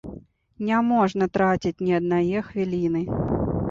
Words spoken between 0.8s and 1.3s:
можна